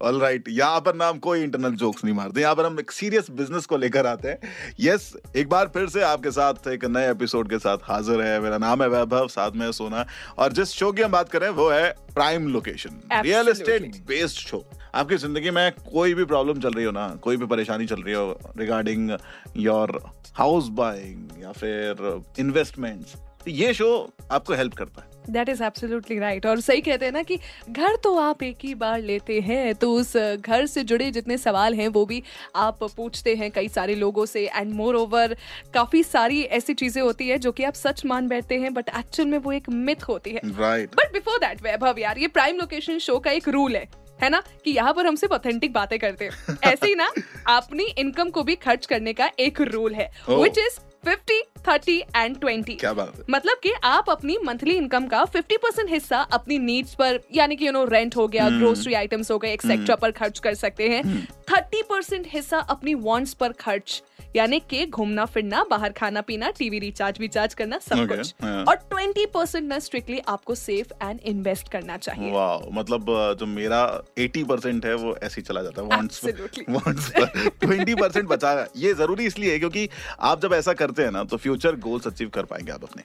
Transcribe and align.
all 0.00 0.20
right 0.20 0.48
यहाँ 0.48 0.80
पर 0.80 0.94
ना 0.94 1.08
हम 1.08 1.18
कोई 1.18 1.42
इंटरनल 1.42 1.74
जोक्स 1.76 2.04
नहीं 2.04 2.14
मारते 2.14 2.40
यहाँ 2.40 2.54
पर 2.54 2.66
हम 2.66 2.78
एक 2.80 2.90
सीरियस 2.92 3.30
बिज़नेस 3.30 3.66
को 3.66 3.76
लेकर 3.76 4.06
आते 4.06 4.28
हैं। 4.28 4.38
यस 4.80 5.12
yes, 5.12 5.36
एक 5.36 5.48
बार 5.48 5.66
फिर 5.74 5.88
से 5.88 6.02
आपके 6.02 6.30
साथ 6.30 6.68
एक 6.68 6.84
नए 6.86 7.10
एपिसोड 7.10 7.50
के 7.50 7.58
साथ 7.58 7.78
हाजिर 7.84 8.20
है। 8.22 8.38
मेरा 8.40 8.58
नाम 8.58 8.82
है 8.82 8.88
वैभव 8.88 9.28
साथ 9.28 9.50
में 9.50 9.64
है 9.66 9.72
सोना। 9.72 10.04
और 10.38 10.52
जिस 10.52 10.72
शो 10.72 10.92
की 10.92 11.02
हम 11.02 11.12
बात 11.12 11.28
करें 11.28 11.48
वो 11.50 11.68
है 11.70 11.88
prime 12.14 12.48
location 12.48 13.00
real 13.14 13.48
estate 13.48 13.96
based 14.08 14.38
show 14.38 14.64
आपकी 14.94 15.16
ज़िंदगी 15.16 15.50
में 15.50 15.72
कोई 15.92 16.14
भी 16.14 16.24
प्रॉब्लम 16.24 16.60
चल 16.60 16.70
रही 16.70 16.84
हो 16.84 16.92
ना 16.92 17.08
कोई 17.22 17.36
भी 17.36 17.46
परेशानी 17.46 17.86
चल 17.86 18.02
रही 18.02 18.14
हो 18.14 18.38
रिगार्डिंग 18.58 19.10
योर 19.56 20.00
हाउस 20.36 20.68
बाइंग 20.78 21.42
या 21.42 21.52
फिर 21.52 22.22
इन्वेस्टमेंट्स 22.38 23.16
तो 23.44 23.50
ये 23.50 23.74
शो 23.74 23.88
आपको 24.30 24.54
हेल्प 24.54 24.74
करता 24.74 25.02
है। 25.02 25.15
दैट 25.30 25.48
इज़ 25.48 25.62
एब्सोल्युटली 25.62 26.18
राइट 26.18 26.46
और 26.46 26.60
सही 26.60 26.80
कहते 26.80 27.04
हैं 27.04 27.12
ना 27.12 27.22
कि 27.22 27.38
घर 27.70 27.96
तो 27.96 28.14
आप 28.18 28.42
एक 28.42 28.58
ही 28.64 28.74
बार 28.74 29.00
लेते 29.00 29.40
हैं 29.40 29.74
तो 29.74 29.92
उस 29.92 30.16
घर 30.16 30.66
से 30.66 30.84
जुड़े 30.84 31.10
जितने 31.10 31.38
सवाल 31.38 31.74
हैं 31.74 31.88
वो 31.88 32.04
भी 32.06 32.22
आप 32.56 32.84
पूछते 32.96 33.34
हैं 33.34 33.50
कई 33.50 33.68
सारे 33.68 33.94
लोगों 33.94 34.26
से। 34.26 34.46
एंड 34.46 34.72
मोर 34.74 34.96
ओवर 34.96 35.36
काफ़ी 35.74 36.02
सारी 36.02 36.42
ऐसी 36.42 36.74
चीज़ें 36.74 37.02
होती 37.02 37.28
है 37.28 37.38
जो 37.38 37.52
कि 37.52 37.64
आप 37.64 37.74
सच 37.74 38.04
मान 38.06 38.28
बैठते 38.28 38.58
हैं 38.58 38.72
बट 38.74 38.88
एक्चुअल 38.88 39.28
में 39.28 39.38
वो 39.38 39.52
एक 39.52 39.68
मिथ 39.68 40.02
होती 40.08 40.30
है। 40.30 40.40
Right 40.58 40.94
but 40.94 41.12
before 41.12 41.38
that 41.38 41.62
Vaibhav 41.62 41.98
यार 41.98 42.18
ये 42.18 42.28
प्राइम 42.28 42.56
लोकेशन 42.56 42.98
शो 42.98 43.18
का 43.18 43.30
एक 43.30 43.48
रूल 43.48 43.76
है 43.76 43.88
है 44.22 44.28
ना? 44.30 44.42
कि 44.64 44.70
यहाँ 44.70 44.92
पर 44.94 45.06
हम 45.06 45.16
सिर्फ़ 45.16 45.34
ऑथेंटिक 45.34 45.72
बातें 45.72 45.98
करते 45.98 46.24
हैं। 46.24 46.58
ऐसे 46.64 46.86
ही 46.86 46.94
ना 46.94 47.10
अपनी 47.46 47.84
इनकम 47.98 48.30
को 48.30 48.42
भी 48.42 48.54
खर्च 48.54 48.86
करने 48.86 49.12
का 49.12 49.30
एक 49.38 49.60
रूल 49.60 49.94
है. 49.94 50.10
Which 50.30 50.58
is 50.58 50.78
fifty 51.04 51.42
thirty 51.68 52.02
and 52.16 52.40
twenty 52.40 52.74
क्या 52.74 52.92
बात 52.92 53.16
है? 53.16 53.24
मतलब 53.30 53.56
कि 53.62 53.72
आप 53.84 54.10
अपनी 54.10 54.38
मंथली 54.44 54.74
इनकम 54.74 55.06
का 55.06 55.24
50 55.24 55.56
परसेंट 55.56 55.90
हिस्सा 55.90 56.18
अपनी 56.18 56.58
नीड्स 56.58 56.94
पर 56.94 57.20
यानी 57.34 57.56
कि 57.56 57.66
यू 57.66 57.72
नो 57.72 57.84
रेंट 57.84 58.16
हो 58.16 58.28
गया 58.28 58.48
ग्रोसरी 58.48 58.94
आइटम्स 58.94 59.30
हो 59.30 59.38
गए 59.38 59.52
एक्सेट्रा 59.52 59.96
पर 59.96 60.10
खर्च 60.10 60.38
कर 60.38 60.54
सकते 60.54 60.88
हैं। 60.88 61.26
30 61.50 61.82
परसेंट 61.82 62.26
हिस्सा 62.28 62.58
अपनी 62.58 62.94
वांट्स 62.94 63.34
पर 63.34 63.52
खर्च 63.52 64.02
यानी 64.36 64.60
कि 64.60 64.86
घूमना 64.86 65.24
फिरना 65.24 65.64
बाहर 65.70 65.92
खाना 65.92 66.20
पीना 66.20 66.50
टीवी 66.50 66.78
रिचार्ज 66.78 67.20
विचार्ज 67.20 67.54
करना 67.54 67.78
सब 67.78 67.96
Okay, 67.96 68.16
कुछ। 68.16 68.34
हाँ। 68.42 68.64
और 68.64 68.76
20 68.94 69.26
परसेंट 69.26 69.68
ना 69.68 69.78
स्ट्रिक्टली 69.78 70.18
आपको 70.28 70.54
सेफ़ 70.54 70.86
एंड 71.02 71.20
इन्वेस्ट 71.20 71.68
करना 71.68 71.96
चाहिए। 71.96 72.32
वाह 72.32 72.58
मतलब 72.72 73.06
जो 73.40 73.46
मेरा 73.46 74.04
80 74.18 74.44
परसेंट 74.44 74.86
है 74.86 74.94
वो 74.94 75.16
ऐसे 75.22 75.40
ही 75.40 75.42
चला 75.42 75.62
जाता 75.62 75.82
है 75.82 75.88
वांट्स 75.88 76.18
पर। 76.18 77.48
20 77.66 77.94
परसेंट 78.00 78.28
बचा 78.28 78.66
ये 78.76 78.94
ज़रूरी 78.94 79.26
इसलिए 79.26 79.52
है 79.52 79.58
क्योंकि 79.58 79.88
आप 80.20 80.40
जब 80.40 80.52
ऐसा 80.52 80.72
करते 80.72 81.02
हैं 81.02 81.10
ना 81.10 81.24
तो 81.24 81.36
फ्यूचर 81.36 81.55
गोल्स 81.64 82.06
अचीव 82.06 82.28
कर 82.28 82.44
पाएँगे 82.44 82.72
आप 82.72 82.84
अपने। 82.84 83.02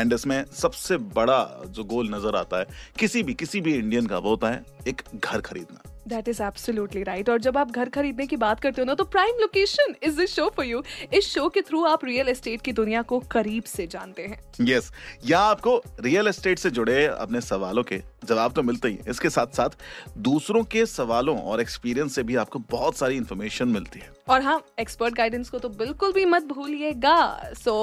एंड 0.00 0.12
इसमें 0.12 0.44
सबसे 0.44 0.96
बड़ा 0.96 1.62
जो 1.66 1.84
गोल 1.84 2.14
नज़र 2.14 2.36
आता 2.36 2.58
है, 2.58 2.66
किसी 2.98 3.22
भी 3.22 3.34
किसी 3.34 3.60
भी 3.60 3.74
इंडियन 3.74 4.06
का 4.06 4.18
वो 4.18 4.30
होता 4.30 4.50
है, 4.50 4.64
एक 4.88 5.02
घर 5.14 5.40
खरीदना। 5.40 5.95
दैट 6.08 6.28
इज़ 6.28 6.42
एब्सोल्युटली 6.42 7.02
राइट 7.02 7.30
और 7.30 7.40
जब 7.40 7.58
आप 7.58 7.70
घर 7.70 7.88
खरीदने 7.88 8.26
की 8.26 8.36
बात 8.36 8.60
करते 8.60 8.80
हो 8.80 8.86
ना 8.86 8.94
तो 8.94 9.04
prime 9.06 9.40
location 9.40 9.94
is 10.02 10.16
this 10.16 10.34
show 10.34 10.48
for 10.56 10.66
you 10.66 10.82
इस 11.12 11.32
शो 11.34 11.48
के 11.48 11.60
थ्रू 11.60 11.84
आप 11.84 12.04
रियल 12.04 12.28
एस्टेट 12.28 12.62
की 12.62 12.72
दुनिया 12.72 13.02
को 13.02 13.18
करीब 13.30 13.62
से 13.64 13.86
जानते 13.86 14.22
हैं। 14.22 14.40
यस 14.60 14.90
यहाँ 15.24 15.50
आपको 15.50 15.80
रियल 16.00 16.28
एस्टेट 16.28 16.58
से 16.58 16.70
जुड़े 16.70 17.04
अपने 17.06 17.40
सवालों 17.40 17.82
के 17.82 18.02
जवाब 18.24 18.52
तो 18.52 18.62
मिलते 18.62 18.88
ही 18.88 18.98
इसके 19.08 19.30
साथ 19.30 19.56
साथ 19.56 19.70
दूसरों 20.18 20.62
के 20.64 20.84
सवालों 20.86 21.38
और 21.40 21.60
एक्सपीरियंस 21.60 22.14
से 22.14 22.22
भी 22.22 22.36
आपको 22.36 22.58
बहुत 22.70 22.96
सारी 22.96 23.16
इंफॉर्मेशन 23.16 23.68
मिलती 23.68 23.98
है। 23.98 24.10
और 24.28 24.42
हाँ 24.42 24.60
एक्सपर्ट 24.80 25.14
गाइडेंस 25.14 25.50
को 25.50 25.58
तो 25.58 25.68
बिल्कुल 25.68 26.12
भी 26.12 26.24
मत 26.24 26.44
भूलिएगा। 26.44 27.52
So 27.54 27.74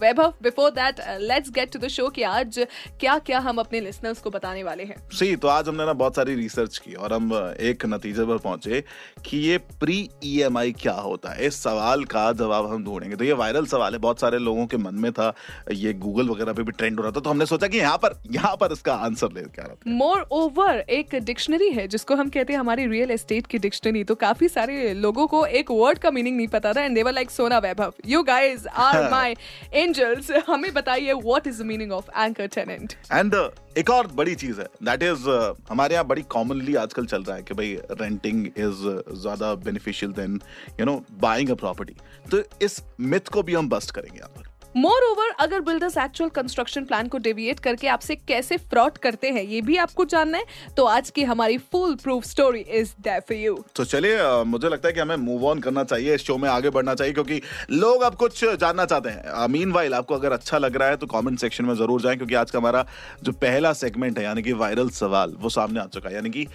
Vaibhav 0.00 0.34
before 0.42 0.70
that 0.70 1.00
let's 1.20 1.50
get 1.50 1.72
to 1.72 1.78
the 1.78 1.88
show 1.88 2.08
कि 2.08 2.22
आज 2.22 2.58
क्या 3.00 3.18
क्या 3.20 3.38
हम 3.38 3.58
अपने 3.58 3.80
लिसनर्स 3.80 4.20
को 4.20 4.30
बताने 4.30 4.62
वाले 4.64 4.84
हैं। 4.84 4.96
सही 5.10 5.36
तो 5.36 5.48
आज 5.48 5.68
हमने 5.68 5.86
ना 5.86 5.92
बहुत 5.94 6.16
सारी 6.16 6.34
रिसर्च 6.34 6.78
की 6.78 6.94
और 6.94 7.12
हम 7.12 7.32
एक 7.60 7.69
नतीजे 7.86 8.24
पर 8.24 8.38
पहुँचे 8.38 8.82
कि 9.26 9.38
ये 9.38 9.58
प्री 9.80 9.98
ईएमआई 10.24 10.72
क्या 10.72 10.92
होता 10.92 11.32
है? 11.32 11.46
इस 11.46 11.62
सवाल 11.62 12.04
का 12.04 12.30
जवाब 12.32 12.70
हम 12.72 12.84
ढूंढेंगे। 12.84 13.16
तो 13.16 13.24
ये 13.24 13.32
वायरल 13.34 13.66
सवाल 13.66 13.92
है 13.92 13.98
बहुत 13.98 14.20
सारे 14.20 14.38
लोगों 14.38 14.66
के 14.66 14.76
मन 14.76 14.94
में 14.94 15.10
था। 15.12 15.32
ये 15.72 15.92
गूगल 16.00 16.28
वगैरह 16.28 16.52
पे 16.52 16.62
भी 16.62 16.72
ट्रेंड 16.72 16.96
हो 16.96 17.02
रहा 17.02 17.12
था 17.12 17.20
तो 17.20 17.30
हमने 17.30 17.46
सोचा 17.46 17.66
कि 17.66 17.78
यहाँ 17.78 17.96
पर 17.96 18.20
यहाँ 18.32 18.56
पर 18.56 18.72
इसका 18.72 18.94
आंसर 18.94 19.32
लेके 19.34 19.62
आ 19.62 19.64
रहा 19.64 19.74
था 19.74 19.90
मोर 19.90 20.26
ओवर 20.32 20.78
एक 20.90 21.14
डिक्शनरी 21.24 21.68
है 21.70 21.86
जिसको 21.88 22.14
हम 22.14 22.28
कहते 22.28 22.52
हैं 22.52 22.60
हमारी 22.60 22.86
रियल 22.86 23.10
एस्टेट 23.10 23.46
की 23.46 23.58
डिक्शनरी 23.58 24.04
तो 24.04 24.14
काफ़ी 24.14 24.48
सारे 24.48 24.92
लोगों 24.94 25.26
को 25.26 25.44
एक 25.60 25.70
वर्ड 25.70 25.98
का 25.98 26.10
मीनिंग 26.10 26.36
नहीं 26.36 26.48
पता 26.48 26.72
था 26.72 26.82
and 26.82 26.94
there 26.94 27.12
like 27.12 27.30
Sona 27.30 27.58
Vaibhav 27.58 27.92
you 28.06 28.22
guys 28.22 28.66
are 28.66 29.10
my 29.10 29.36
angels 29.74 30.30
हमें 30.48 30.72
बताइए 30.74 31.12
what 31.12 31.46
is 31.46 31.62
the 31.62 31.66
meaning 31.66 31.92
of 31.92 32.10
anchor 32.18 32.46
tenant 32.46 32.94
and 33.12 33.34
एक 33.78 33.90
और 33.90 34.06
बड़ी 34.14 34.34
चीज़ 34.34 34.60
है 34.60 34.66
दैट 34.82 35.02
इज़ 35.02 35.28
हमारे 35.70 35.94
यहाँ 35.94 36.06
बड़ी 36.06 36.22
कॉमनली 36.30 36.74
आजकल 36.76 37.06
चल 37.06 37.22
रहा 37.22 37.36
है 37.36 37.42
कि 37.42 37.54
भाई 37.60 37.74
रेंटिंग 38.02 38.46
इज़ 38.48 38.86
ज़्यादा 39.22 39.54
beneficial 39.64 40.12
than 40.12 40.40
you 40.80 40.86
know 40.86 41.00
buying 41.22 41.50
a 41.50 41.54
property 41.64 41.96
तो 42.30 42.42
इस 42.62 42.82
मिथ 43.00 43.32
को 43.32 43.42
भी 43.42 43.54
हम 43.54 43.68
बस्ट 43.68 43.90
करेंगे 43.94 44.18
यहाँ 44.18 44.32
पर। 44.36 44.49
मोर 44.74 45.04
ओवर 45.04 45.30
अगर 45.40 45.60
बिल्डर्स 45.60 45.96
एक्चुअल 45.98 46.28
कंस्ट्रक्शन 46.30 46.84
प्लान 46.84 47.08
को 47.08 47.18
डेविएट 47.18 47.60
करके 47.60 47.88
आपसे 47.88 48.14
कैसे 48.16 48.56
फ्रॉड 48.56 48.98
करते 48.98 49.30
हैं, 49.30 49.42
ये 49.42 49.60
भी 49.60 49.76
आपको 49.76 50.04
जानना 50.04 50.38
है 50.38 50.74
तो 50.76 50.84
आज 50.86 51.10
की 51.10 51.22
हमारी 51.24 51.56
foolproof 51.94 52.24
story 52.24 52.60
is 52.60 52.92
there 53.00 53.20
for 53.20 53.36
you 53.36 53.56
तो 53.76 53.84
चलिए 53.84 54.44
मुझे 54.46 54.68
लगता 54.68 54.88
है 54.88 54.94
कि 54.94 55.00
हमें 55.00 55.16
मूव 55.16 55.46
ऑन 55.46 55.60
करना 55.60 55.84
चाहिए, 55.84 56.14
इस 56.14 56.24
शो 56.24 56.36
में 56.38 56.48
आगे 56.48 56.70
बढ़ना 56.70 56.94
चाहिए, 56.94 57.12
क्योंकि 57.14 57.40
लोग 57.72 58.02
अब 58.02 58.14
कुछ 58.14 58.44
जानना 58.44 58.84
चाहते 58.84 59.08
हैं। 59.08 59.46
मीन 59.48 59.72
वाइल 59.72 59.94
आपको 59.94 60.14
अगर 60.14 60.32
अच्छा 60.32 60.58
लग 60.58 60.76
रहा 60.76 60.88
है 60.88 60.96
तो 60.96 61.06
कमेंट 61.08 61.38
सेक्शन 61.38 61.64
में 61.64 61.74
ज़रूर 61.74 62.02
जाएँ, 62.02 62.16
क्योंकि 62.16 62.34
आज 62.36 62.50
का 62.50 62.58
हमारा 62.58 62.86
जो 63.22 63.32
पहला 63.34 63.72
सेगमेंट 63.74 64.18
है, 64.18 64.24
यानी 64.24 64.42
कि 64.42 64.52
वायरल 64.54 64.90
सवाल, 64.90 65.34
वो 65.38 65.48
सामने 65.50 65.80
आ 65.80 65.86
चुका 65.86 66.08
है। 66.08 66.14
यानी 66.14 66.30
कि 66.30 66.46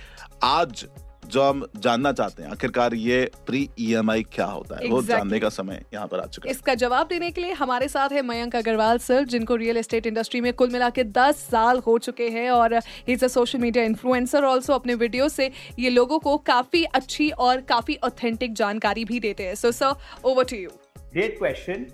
आज 0.43 0.85
जो 1.25 1.43
हम 1.43 1.65
जानना 1.77 2.11
चाहते 2.11 2.43
हैं 2.43 2.49
आखिरकार 2.51 2.93
ये 2.95 3.19
प्री 3.47 3.67
ईएमआई 3.79 4.23
क्या 4.33 4.45
होता 4.45 4.75
है? 4.75 4.81
exactly. 4.81 4.91
वो 4.93 5.01
जानने 5.03 5.39
का 5.39 5.49
समय 5.49 5.83
यहाँ 5.93 6.07
पर 6.07 6.19
आ 6.19 6.25
चुका 6.25 6.47
है। 6.47 6.51
इसका 6.51 6.73
जवाब 6.75 7.07
देने 7.07 7.31
के 7.31 7.41
लिए 7.41 7.51
हमारे 7.53 7.87
साथ 7.87 8.11
है 8.11 8.21
मयंक 8.21 8.55
अग्रवाल 8.55 8.97
सर 8.99 9.25
जिनको 9.25 9.55
रियल 9.55 9.77
एस्टेट 9.77 10.07
इंडस्ट्री 10.07 10.41
में 10.41 10.51
कुल 10.53 10.69
मिला 10.69 10.89
के 10.89 11.03
दस 11.03 11.43
साल 11.51 11.79
हो 11.87 11.97
चुके 11.99 12.29
हैं 12.29 12.49
और 12.51 12.79
is 13.09 13.25
a 13.25 13.27
social 13.27 13.59
media 13.59 13.83
influencer 13.83 14.43
also 14.45 14.73
अपने 14.73 14.95
वीडियो 14.95 15.29
से 15.29 15.51
ये 15.79 15.89
लोगों 15.89 16.19
को 16.19 16.37
काफ़ी 16.47 16.83
अच्छी 16.95 17.29
और 17.29 17.61
काफ़ी 17.69 17.97
ऑथेंटिक 18.03 18.53
जानकारी 18.55 19.05
भी 19.05 19.19
देते 19.19 19.43
हैं। 19.43 19.55
So 19.55 19.71
sir 19.73 19.95
over 20.25 20.43
to 20.43 20.55
you 20.55 20.69
great 21.13 21.37
question 21.37 21.85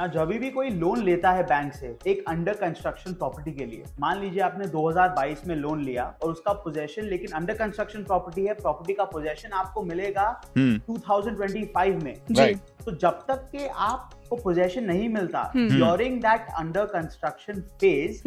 ना 0.00 0.06
जब 0.06 0.28
भी 0.28 0.50
कोई 0.50 0.70
लोन 0.70 1.02
लेता 1.02 1.30
है 1.30 1.42
बैंक 1.42 1.72
से 1.72 1.96
एक 2.06 2.24
अंडर 2.28 2.52
कंस्ट्रक्शन 2.52 3.12
प्रॉपर्टी 3.12 3.52
के 3.52 3.66
लिए 3.66 3.84
मान 4.00 4.20
लीजिए 4.20 4.40
आपने 4.40 4.66
2022 4.66 5.46
में 5.46 5.54
लोन 5.56 5.82
लिया 5.84 6.04
और 6.22 6.32
उसका 6.32 6.52
पोजेशन 6.52 7.02
लेकिन 7.02 7.32
अंडर 7.32 7.54
कंस्ट्रक्शन 7.54 8.04
प्रॉपर्टी 8.04 8.44
है 8.46 8.54
प्रॉपर्टी 8.54 8.94
का 8.94 9.04
पोजेशन 9.04 9.52
आपको 9.52 9.82
मिलेगा 9.82 10.28
2025 10.58 12.02
में। 12.02 12.14
जी। 12.14 12.34
Right. 12.34 12.58
तो 12.84 12.92
जब 12.96 13.24
तक 13.28 13.48
के 13.52 13.66
आपको 13.68 14.36
पोजेशन 14.36 14.84
नहीं 14.84 15.08
मिलता 15.08 15.52
during 15.56 16.20
that 16.20 16.46
under 16.58 16.84
construction 16.84 17.60
phase 17.80 18.22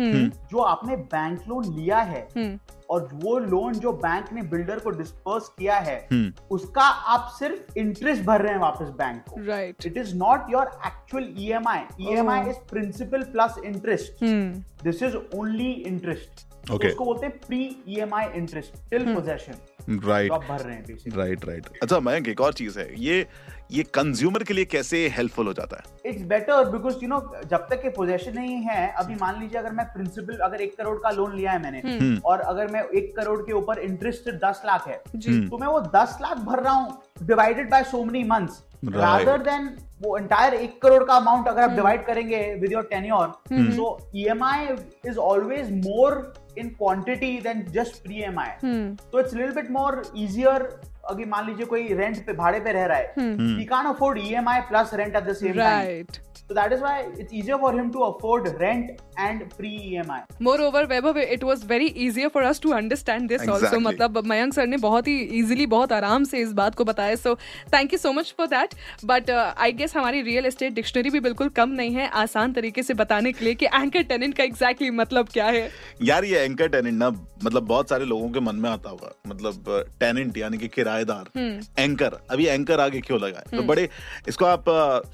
जो 0.52 0.62
आपने 0.64 0.96
बैंक 0.96 1.40
लोन 1.50 1.74
लिया 1.76 1.98
है 1.98 2.28
हम्म। 2.38 2.60
और 2.92 3.08
वो 3.14 3.38
लोन 3.40 3.74
जो 3.80 3.92
बैंक 4.00 4.32
ने 4.34 4.42
बिल्डर 4.52 4.80
को 4.80 4.92
डिस्पर्स 4.92 5.48
किया 5.60 5.78
है 5.80 5.96
हम्म। 6.12 6.56
उसका 6.56 6.84
आप 7.16 7.32
सिर्फ़ 7.38 7.78
इंटरेस्ट 7.80 8.24
भर 8.24 8.42
रहे 8.42 8.54
हैं 8.54 8.60
वापस 8.62 8.90
बैंक 8.98 9.24
को 9.30 9.42
right 9.46 9.86
it 9.86 9.98
is 9.98 10.14
not 10.18 10.50
your 10.52 10.66
actual 10.90 11.28
EMI. 11.40 11.80
EMI 12.02 12.38
Oh. 12.38 12.52
is 12.52 12.62
principal 12.68 13.26
plus 13.34 13.60
interest. 13.66 14.24
Hmm 14.24 14.64
This 14.84 15.02
is 15.02 15.16
only 15.36 15.72
interest. 15.88 16.48
तो 16.68 16.74
Okay. 16.74 16.88
उसको 16.88 17.06
बोलते 17.06 17.26
हैं 17.26 17.38
pre 17.40 17.60
EMI 17.90 18.26
interest 18.38 18.74
till 18.90 19.14
possession 19.14 19.98
right 20.06 20.32
भर 20.32 20.60
रहे 20.60 20.76
हैं 20.76 21.16
राइट 21.16 21.46
राइट 21.46 21.68
अच्छा 21.84 22.00
मयंक 22.00 22.28
एक 22.28 22.42
और 22.42 22.54
चीज़ 22.54 22.80
है 22.80 22.88
ये 23.00 23.26
ये 23.72 23.84
कंज्यूमर 23.94 24.44
के 24.44 24.54
लिए 24.54 24.66
कैसे 24.66 25.08
हेल्पफुल 25.18 25.48
हो 25.48 25.54
जाता 25.54 25.78
है? 25.78 25.84
It's 26.06 26.22
better 26.28 26.70
because 26.70 26.96
you 27.02 27.10
know 27.10 27.20
जब 27.50 27.68
तक 27.70 27.82
के 27.82 27.90
पोजेशन 27.90 28.34
नहीं 28.36 28.56
है 28.62 28.88
अभी 29.00 29.16
मान 29.16 29.40
लीजिए 29.42 29.60
अगर 29.60 29.72
मैं 29.72 29.86
प्रिंसिपल 29.94 30.38
अगर 30.46 30.62
एक 30.62 30.76
करोड़ 30.78 30.98
का 30.98 31.10
लोन 31.12 31.36
लिया 31.36 31.52
है 31.52 31.62
मैंने 31.62 32.18
और 32.26 32.40
अगर 32.42 32.72
मैं 32.72 32.84
एक 32.92 33.16
करोड़ 33.16 33.40
के 33.42 33.54
ऊपर 33.54 33.80
इंटरेस्ट 33.82 34.30
दस 34.44 34.62
लाख 34.66 34.88
है 34.88 35.02
जी। 35.16 35.40
तो 35.48 35.58
मैं 35.58 35.68
वो 35.68 35.80
दस 35.96 36.18
लाख 36.22 36.38
भर 36.50 36.64
रहा 36.64 36.74
हूँ 36.74 37.02
divided 37.24 37.70
by 37.72 37.84
so 37.84 38.04
many 38.04 38.24
months. 38.24 38.62
Rather 38.86 39.38
than 39.44 39.76
वो 40.02 40.18
एंटायर 40.18 40.54
एक 40.54 40.82
करोड़ 40.82 41.04
का 41.04 41.16
अमाउंट 41.16 41.48
अगर 41.48 41.62
आप 41.62 41.72
डिवाइड 41.72 42.06
करेंगे 42.06 42.38
with 42.62 42.72
your 42.72 42.84
tenure 42.92 43.28
so 43.72 43.98
EMI 44.16 44.68
is 45.10 45.18
always 45.20 45.72
more 45.78 46.22
in 46.58 46.70
quantity 46.70 47.38
than 47.42 47.66
just 47.74 48.04
pre 48.04 48.16
EMI 48.16 48.50
hmm. 48.64 48.96
तो 49.12 49.20
it's 49.20 49.34
little 49.34 49.52
bit 49.56 49.70
more 49.72 50.02
easier 50.18 50.70
अगर 51.10 51.26
मान 51.28 51.48
लीजिए 51.48 51.66
कोई 51.66 51.94
रेंट 51.94 52.26
पे 52.26 52.34
भाड़े 52.34 52.60
पे 52.60 52.72
रह 52.72 52.86
रहा 52.86 52.98
है 52.98 53.14
we 53.58 53.66
can 53.66 53.86
afford 53.86 54.20
I 54.48 54.62
plus 54.70 54.94
rent 54.94 55.16
at 55.16 55.24
the 55.24 55.34
same 55.34 55.54
time 55.54 55.60
right 55.60 56.18
So 56.52 56.56
that 56.56 56.74
is 56.74 56.82
why 56.82 57.08
it's 57.18 57.32
easier 57.32 57.58
for 57.58 57.72
him 57.72 57.92
to 57.94 58.00
afford 58.04 58.48
rent 58.60 59.00
and 59.18 59.44
pre 59.52 59.70
EMI. 59.92 60.18
Moreover, 60.38 60.86
Vaibhav, 60.86 61.16
it 61.36 61.46
was 61.46 61.64
very 61.64 61.86
easier 61.98 62.30
for 62.30 62.44
us 62.44 62.60
to 62.60 62.74
understand 62.74 63.30
this 63.30 63.42
exactly. 63.42 63.54
also. 63.54 63.66
Exactly. 63.68 63.86
मतलब 63.86 64.28
Mayank 64.28 64.54
sir 64.54 64.68
ने 64.68 64.78
बहुत 64.86 65.08
ही 65.08 65.18
easily 65.40 65.66
बहुत 65.74 65.92
आराम 65.92 66.24
से 66.24 66.40
इस 66.40 66.52
बात 66.54 66.76
को 66.76 66.86
बताया 66.86 67.16
so 67.16 67.36
thank 67.74 67.94
you 67.94 68.00
so 68.00 68.12
much 68.14 68.34
for 68.38 68.48
that 68.48 68.76
but 69.06 69.30
I 69.32 69.72
guess 69.74 69.96
हमारी 69.98 70.22
रियल 70.22 70.46
एस्टेट 70.46 70.74
डिक्शनरी 70.74 71.10
भी 71.10 71.20
बिल्कुल 71.28 71.50
कम 71.60 71.70
नहीं 71.80 71.94
है 71.96 72.10
आसान 72.24 72.54
तरीके 72.54 72.84
से 72.84 72.94
बताने 73.04 73.32
के 73.32 73.46
लिए 73.46 73.56
कि 73.56 73.66
एंकर 73.66 74.04
टेनेंट 74.12 74.38
का 74.38 74.44
exactly 74.44 74.92
मतलब 74.94 75.30
क्या 75.34 75.46
है 75.48 75.70
यार 76.04 76.26
ये 76.26 76.44
एंकर 76.46 76.68
टेनेंट 76.76 76.98
ना 76.98 77.10
मतलब 77.44 77.68
बहुत 77.68 77.90
सारे 77.90 78.06
लोगों 78.06 78.30
के 78.30 78.40
मन 78.50 78.56
में 78.56 78.70
आता 78.70 78.90
होगा 78.90 79.14
मतलब 79.28 79.72
टेनेंट 80.00 80.38
यानी 80.38 80.58
कि 80.58 80.68
किराएदार 80.76 81.32
एंकर 81.80 82.20
अभी 82.32 82.46
एंकर 82.48 82.80
आगे 82.80 83.02
क्यों 83.02 83.20
लगा 83.22 83.44
है 83.46 83.58
तो 83.58 83.64
बड़े 83.64 83.90
इसको 84.30 84.46
आप 84.46 84.66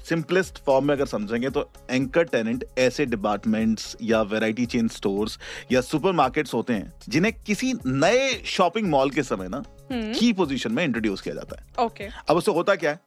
सिंपलेस्ट 0.08 0.62
फॉर्म 0.66 0.86
में 0.86 0.94
अगर 0.94 1.06
समझेंगे 1.28 1.50
तो 1.50 1.68
एंकर 1.90 2.22
टेनेंट 2.24 2.64
ऐसे 2.78 3.06
डिपार्टमेंट्स 3.06 3.96
या 4.02 4.22
वैरायटी 4.22 4.66
चेन 4.66 4.88
स्टोर्स 4.88 5.38
या 5.72 5.80
सुपरमार्केट्स 5.80 6.54
होते 6.54 6.72
हैं 6.72 6.92
जिन्हें 7.08 7.32
किसी 7.46 7.72
नए 7.86 8.32
शॉपिंग 8.46 8.88
मॉल 8.90 9.10
के 9.10 9.22
समय 9.22 9.48
ना 9.48 9.62
की 9.92 10.32
पोजीशन 10.32 10.72
में 10.72 10.84
इंट्रोड्यूस 10.84 11.20
किया 11.20 11.34
जाता 11.34 11.60
है। 11.60 11.86
ओके 11.86 12.08
अब 12.28 12.36
उससे 12.36 12.52
होता 12.52 12.74
क्या 12.74 12.90
है? 12.90 13.00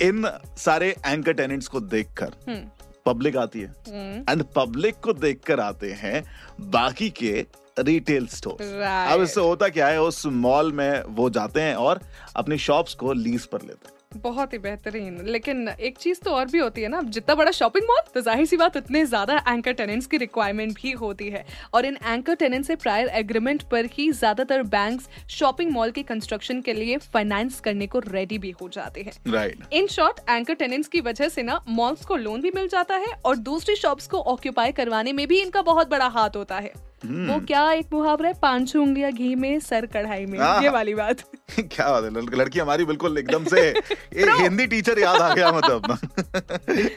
इन 0.00 0.30
सारे 0.56 0.94
एंकर 1.06 1.32
टेनेंट्स 1.32 1.68
को 1.68 1.80
देखकर 1.80 2.34
पब्लिक 3.06 3.36
आती 3.36 3.60
है। 3.60 3.74
एंड 4.30 4.44
पब्लिक 4.56 4.94
को 4.94 5.12
देखकर 5.12 5.60
आते 5.60 5.92
हैं 5.92 6.22
बाकी 6.70 7.10
के 7.10 7.46
रिटेल 7.78 8.26
स्टोर 8.26 8.54
Right. 8.54 9.12
अब 9.12 9.22
इससे 9.22 9.40
होता 9.40 9.68
क्या 9.68 9.86
है? 9.88 10.00
उस 10.02 10.26
मॉल 10.26 10.72
में 10.72 11.02
वो 11.02 11.30
जाते 11.30 11.60
हैं 11.60 11.74
और 11.74 12.00
अपनी 12.36 12.58
शॉप्स 12.58 12.94
को 12.94 13.12
लीज 13.12 13.46
पर 13.46 13.62
लेते 13.62 13.88
हैं। 13.88 13.94
बहुत 14.12 14.52
ही 14.52 14.58
बेहतरीन। 14.58 15.18
लेकिन 15.24 15.68
एक 15.70 15.98
चीज़ 15.98 16.20
तो 16.20 16.30
और 16.30 16.46
भी 16.46 16.58
होती 16.58 16.82
है 16.82 16.88
ना 16.88 17.00
जितना 17.08 17.34
बड़ा 17.34 17.50
शॉपिंग 17.50 17.84
मॉल 17.86 18.00
तो 18.14 18.20
ज़ाहिर 18.20 18.46
सी 18.46 18.56
बात 18.56 18.76
उतने 18.76 19.04
ज़्यादा 19.06 19.36
एंकर 19.48 19.72
टेनेंट्स 19.72 20.06
की 20.06 20.16
रिक्वायरमेंट 20.16 20.72
भी 20.74 20.90
होती 20.92 21.28
है। 21.30 21.44
और 21.74 21.84
इन 21.84 21.96
एंकर 22.04 22.34
टेनेंट 22.34 22.64
से 22.64 22.76
प्रायर 22.76 23.08
एग्रीमेंट 23.14 23.62
पर 23.70 23.86
ही 23.92 24.10
ज़्यादातर 24.12 24.62
बैंक्स 24.64 25.08
शॉपिंग 25.30 25.70
मॉल 25.72 25.90
के 25.90 26.02
कंस्ट्रक्शन 26.02 26.60
के 26.60 26.72
लिए 26.72 26.96
फाइनेंस 27.06 27.60
करने 27.60 27.86
को 27.86 27.98
रेडी 28.00 28.38
भी 28.38 28.50
हो 28.60 28.68
जाते 28.68 29.02
हैं। 29.02 29.32
Right 29.32 29.64
in 29.72 29.86
short 29.88 30.20
anchor 30.30 30.54
tenants 30.54 30.88
की 30.88 31.00
वजह 31.00 31.28
से 31.28 31.42
ना 31.42 31.60
मॉल्स 31.68 32.04
को 32.04 32.16
लोन 32.16 32.40
भी 32.40 32.50
मिल 32.54 32.68
जाता 32.68 32.96
है 32.96 33.14
और 33.24 33.36
दूसरी 33.48 33.76
शॉप्स 33.76 34.06
को 34.06 34.20
ऑक्यूपाई 34.28 34.72
करवाने 34.72 35.12
में 35.12 35.26
भी 35.28 35.40
इनका 35.40 35.62
बहुत 35.62 35.90
बड़ा 35.90 36.06
हाथ 36.08 36.36
होता 36.36 36.58
है। 36.58 36.72
वो 37.02 37.38
क्या 37.46 37.70
एक 37.72 37.86
मुहावरा 37.92 38.28
है? 38.28 38.34
पाँच 38.42 38.74
उंगलियाँ 38.76 39.10
घी 39.12 39.34
में 39.34 39.58
सर 39.60 39.86
कढ़ाई 39.86 40.26
में। 40.26 40.38
हाँ। 40.38 40.62
ये 40.62 40.68
वाली 40.68 40.94
बात। 40.94 41.20
क्या 41.60 41.88
बात 41.90 42.04
है 42.04 42.10
लड़की 42.38 42.58
हमारी 42.58 42.84
बिल्कुल 42.84 43.18
एकदम 43.18 43.44
से 43.44 43.60
एक 43.70 44.28
हिंदी 44.40 44.66
टीचर 44.66 44.98
याद 44.98 45.20
आ 45.20 45.32
गया 45.34 45.52
मतलब। 45.52 45.96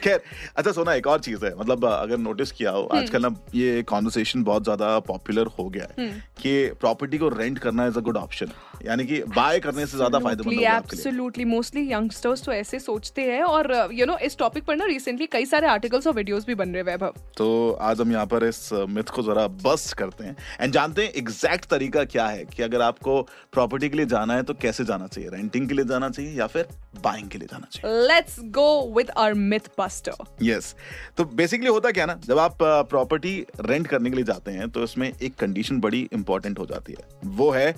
खैर 0.02 0.20
अच्छा 0.56 0.72
सोना 0.72 0.94
एक 0.94 1.06
और 1.06 1.20
चीज़ 1.20 1.44
है 1.44 1.54
मतलब 1.58 1.84
अगर 1.86 2.18
नोटिस 2.18 2.52
किया 2.52 2.70
हो 2.70 2.82
आजकल 2.94 3.22
ना 3.22 3.34
ये 3.54 3.82
कॉन्वर्सेशन 3.82 4.42
बहुत 4.44 4.64
ज़्यादा 4.64 4.98
पॉपुलर 5.08 5.46
हो 5.58 5.68
गया 5.68 5.88
है 5.98 6.08
कि 6.42 6.54
प्रॉपर्टी 6.80 7.18
को 7.18 7.28
रेंट 7.28 7.58
करना 7.58 7.86
इज़ 7.86 7.98
अ 7.98 8.00
गुड 8.00 8.16
ऑप्शन 8.16 8.50
यानी 8.86 9.06
कि 9.06 9.22
बाय 9.36 9.58
करने 9.60 9.86
से 9.86 9.96
ज़्यादा 9.96 10.18
फ़ायदेमंद 10.18 10.56
होगा 10.56 10.76
एब्सोल्युटली 10.76 11.44
मोस्टली 11.44 11.92
यंगस्टर्स 11.92 12.42
तो 12.44 12.52
ऐसे 12.52 12.78
सोचते 12.78 13.22
हैं 13.22 13.42
और 13.42 13.72
यू 13.92 14.06
नो 14.06 14.16
इस 14.18 14.38
टॉपिक 14.38 14.64
पर 14.64 14.76
ना 14.76 14.84
रिसेंटली 14.84 15.26
कई 15.26 15.46
सारे 15.46 15.66
आर्टिकल्स 15.66 16.06
और 16.06 16.14
वीडियोस 16.14 16.46
भी 16.46 16.54
बन 16.54 16.68
रहे 16.68 16.82
हैं 16.82 16.86
वैभव। 16.86 17.14
तो 17.36 17.48
आज 17.80 18.00
हम 18.00 18.12
यहाँ 18.12 18.26
पर 18.26 18.44
इस 18.44 18.68
मिथ 18.88 19.10
को 19.14 19.22
जरा 19.22 19.46
बस्ट 19.64 19.93
करते 19.94 20.24
हैं। 20.24 20.36
एंड 20.60 20.72
जानते 20.72 21.04
हैं 21.04 21.12
एग्जैक्ट 21.14 21.68
तरीका 21.70 22.04
क्या 22.06 22.26
है 22.26 22.44
कि 22.46 22.62
अगर 22.62 22.82
आपको 22.82 23.20
प्रॉपर्टी 23.52 23.88
के 23.88 23.96
लिए 23.96 24.06
जाना 24.06 24.34
है 24.34 24.42
तो 24.42 24.54
कैसे 24.56 24.84
जाना 24.84 25.06
चाहिए? 25.06 25.30
रेंटिंग 25.30 25.68
के 25.68 25.74
लिए 25.74 25.84
जाना 25.84 26.10
चाहिए 26.10 26.32
या 26.32 26.46
फिर 26.46 26.68
बाइंग 27.04 27.28
के 27.28 27.38
लिए 27.38 27.48
जाना 27.50 27.66
चाहिए? 27.70 28.06
Let's 28.08 28.38
go 28.54 28.94
with 28.96 29.10
our 29.10 29.34
myth 29.34 29.70
buster 29.78 30.24
yes 30.42 30.74
तो 31.16 31.24
बेसिकली 31.34 31.68
होता 31.68 31.90
क्या 31.90 32.06
ना 32.06 32.20
जब 32.24 32.38
आप 32.38 32.58
प्रॉपर्टी 32.62 33.36
रेंट 33.60 33.86
करने 33.86 34.10
के 34.10 34.16
लिए 34.16 34.24
जाते 34.24 34.50
हैं 34.50 34.68
तो 34.70 34.84
इसमें 34.84 35.12
एक 35.12 35.34
कंडीशन 35.36 35.80
बड़ी 35.80 36.08
इंपॉर्टेंट 36.12 36.58
हो 36.58 36.66
जाती 36.66 36.92
है। 36.92 37.30
वो 37.30 37.50
है 37.50 37.72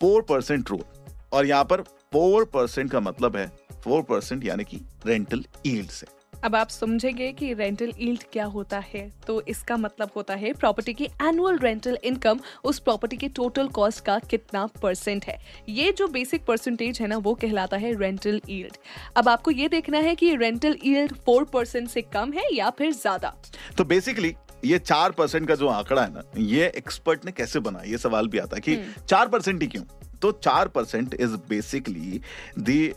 फोर 0.00 0.22
परसेंट 0.22 0.70
रूल 0.70 0.84
और 1.32 1.46
यहाँ 1.46 1.64
पर 1.64 1.82
फोर 2.12 2.44
परसेंट 2.44 2.90
का 2.90 3.00
मतलब 3.00 3.36
है 3.36 3.46
फोर 3.84 4.02
परसेंट 4.02 4.44
यानी 4.44 4.64
कि 4.64 4.80
रेंटल 5.06 5.44
ईल्ड 5.66 5.90
से। 5.90 6.06
अब 6.44 6.54
आप 6.56 6.68
समझेंगे 6.68 7.30
कि 7.32 7.52
रेंटल 7.54 7.92
ईल्ड 7.98 8.22
क्या 8.32 8.44
होता 8.46 8.78
है। 8.88 9.00
तो 9.26 9.40
इसका 9.48 9.76
मतलब 9.76 10.10
होता 10.16 10.34
है 10.34 10.52
प्रॉपर्टी 10.52 10.92
की 10.94 11.04
एनुअल 11.22 11.58
रेंटल 11.58 11.98
इनकम 12.04 12.40
उस 12.64 12.78
प्रॉपर्टी 12.78 13.16
के 13.16 13.28
टोटल 13.28 13.68
कॉस्ट 13.68 14.04
का 14.04 14.18
कितना 14.20 14.64
परसेंट 14.82 15.24
है। 15.24 15.38
ये 15.68 15.90
जो 15.92 16.06
बेसिक 16.08 16.44
परसेंटेज 16.44 17.00
है 17.00 17.06
ना 17.06 17.16
वो 17.18 17.34
कहलाता 17.34 17.76
है 17.76 17.92
रेंटल 18.00 18.40
ईल्ड 18.50 18.76
अब 19.16 19.28
आपको 19.28 19.50
ये 19.50 19.68
देखना 19.68 19.98
है 19.98 20.14
कि 20.14 20.34
रेंटल 20.36 20.76
ईल्ड 20.84 21.14
फोर 21.16 21.44
परसेंट 21.44 21.88
से 21.88 22.02
कम 22.04 22.32
है 22.32 22.44
या 22.54 22.70
फिर 22.70 22.92
ज़्यादा? 22.92 23.34
तो 23.78 23.84
बेसिकली 23.84 24.34
ये 24.64 24.78
चार 24.78 25.10
परसेंट 25.10 25.48
का 25.48 25.54
जो 25.54 25.68
आंकड़ा 25.68 26.02
है 26.02 26.12
ना 26.14 26.22
ये 26.38 26.72
एक्सपर्ट 26.76 27.24
ने 27.24 27.32
कैसे 27.32 27.60
बना 27.60 27.82
ये 27.86 27.98
सवाल 27.98 28.28
भी 28.28 28.38
आता 28.38 28.56
है 28.56 28.60
कि 28.60 28.76
चार 29.00 29.28
परसेंट 29.28 29.62
ही 29.62 29.68
क्यों? 29.68 29.84
तो 30.22 30.32
चार 30.34 30.68
percent 30.68 31.14
is 31.14 31.36
basically 31.48 32.20
the 32.60 32.94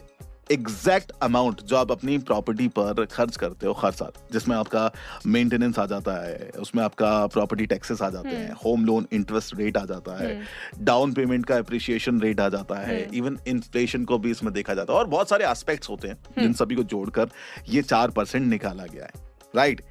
exact 0.52 1.12
amount 1.12 1.62
जो 1.62 1.76
आप 1.76 1.92
अपनी 1.92 2.18
प्रॉपर्टी 2.18 2.68
पर 2.68 3.06
खर्च 3.06 3.38
करते 3.38 3.68
हो 3.68 3.74
हर 3.74 3.92
साल 3.92 4.12
जिसमें 4.32 4.56
आपका 4.56 4.92
मेंटेनेंस 5.26 5.80
आ 5.80 5.86
जाता 5.86 6.28
है 6.28 6.52
उसमें 6.60 6.84
आपका 6.84 7.28
प्रॉपर्टी 7.28 7.66
टैक्सेस 7.66 8.02
आ 8.02 8.10
जाते 8.10 8.30
हैं 8.30 8.52
होम 8.66 8.86
लोन 8.86 9.08
इंटरेस्ट 9.12 9.56
रेट 9.56 9.78
आ 9.78 9.86
जाता 9.86 10.24
है 10.24 10.42
डाउन 10.80 11.14
पेमेंट 11.14 11.46
का 11.46 11.56
अप्रिसिएशन 11.56 12.22
रेट 12.22 12.40
आ 12.40 12.50
जाता 12.50 12.76
है 12.76 13.10
इवन 13.14 13.38
इन्फ्लेशन 13.48 14.06
को 14.06 14.18
भी 14.18 14.32
इसमें 14.32 14.54
देखा 14.54 14.74
जाता 14.74 14.94
है 14.94 15.00
और 15.00 15.08
बहुत 15.08 15.30
सारे 15.30 15.46
एस्पेक्ट्स 15.46 15.90
होते 15.90 16.08
हैं 16.08 16.18
जिन 16.40 16.54
सभी 16.54 16.76
को 16.76 16.84
जोड़कर 16.84 17.30
ये 17.70 17.82
चार 17.82 18.10
परसेंट 18.10 18.48
निकाला 18.48 18.86
गया 18.86 19.06
है 19.06 19.12
राइट 19.56 19.82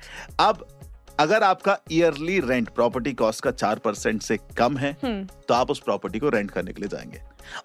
अब 0.41 0.67
अगर 1.21 1.43
आपका 1.43 1.79
ईयरली 1.93 2.41
रेंट 2.41 2.69
प्रॉपर्टी 2.69 3.13
कॉस्ट 3.13 3.41
का 3.41 3.51
चार 3.51 3.79
परसेंट 3.79 4.23
से 4.23 4.37
कम 4.37 4.77
है 4.77 4.97
तो 5.49 5.55
आप 5.55 5.71
उस 5.71 5.81
प्रॉपर्टी 5.81 6.19
को 6.19 6.29
रेंट 6.29 6.51
करने 6.51 6.73
के 6.73 6.81
लिए 6.81 6.89
जाएँगे। 6.89 7.21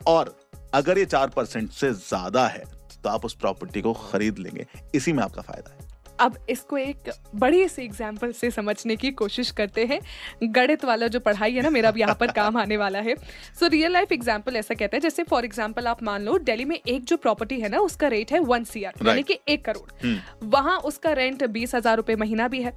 और 0.07 0.35
अगर 0.73 0.97
ये 0.97 1.05
चार 1.05 1.27
परसेंट 1.27 1.71
से 1.71 1.93
ज़्यादा 1.93 2.47
है 2.47 2.74
तो 3.05 3.09
आप 3.09 3.25
उस 3.25 3.33
प्रॉपर्टी 3.33 3.81
को 3.81 3.93
खरीद 3.93 4.37
लेंगे। 4.37 4.65
इसी 4.95 5.13
में 5.13 5.23
आपका 5.23 5.41
फ़ायदा 5.41 5.71
है। 5.71 5.84
अब 6.19 6.37
इसको 6.49 6.77
एक 6.77 7.11
बड़ी 7.35 7.67
सी 7.67 7.83
एग्ज़ाम्पल 7.83 8.31
से 8.31 8.49
समझने 8.51 8.95
की 8.95 9.11
कोशिश 9.13 9.51
करते 9.51 9.85
हैं। 9.85 9.99
गणित 10.45 10.85
वाला 10.85 11.07
जो 11.07 11.19
पढ़ाई 11.19 11.53
है 11.53 11.61
ना 11.61 11.69
मेरा 11.69 11.89
अब 11.89 11.97
यहाँ 11.97 12.15
पर 12.15 12.31
काम 12.35 12.57
आने 12.57 12.77
वाला 12.77 12.99
है। 12.99 13.15
सो 13.59 13.67
रियल 13.67 13.91
लाइफ 13.91 14.11
एग्ज़ाम्पल 14.11 14.55
ऐसा 14.55 14.73
कहता 14.73 14.97
है 14.97 15.01
जैसे 15.01 15.23
फॉर 15.23 15.45
एग्ज़ाम्पल 15.45 15.87
आप 15.87 16.03
मान 16.03 16.23
लो 16.23 16.37
दिल्ली 16.39 16.65
में 16.65 16.75
एक 16.77 17.03
जो 17.03 17.17
प्रॉपर्टी 17.17 17.59
है 17.59 17.69
ना 17.69 17.79
उसका 17.79 18.07
रेट 18.07 18.31
है 18.31 18.39
वन 18.41 18.63
सी 18.63 18.83
आर 18.83 19.07
यानी 19.07 19.23
कि 19.23 19.39
एक 19.47 19.65
करोड़। 19.65 20.15
वहाँ 20.45 20.77
उसका 20.81 21.11
रेंट 21.13 21.43
बीस 21.47 21.75
हज़ार 21.75 21.97
रुपए 21.97 22.15
महीना 22.15 22.47
भी 22.47 22.61
है। 22.61 22.73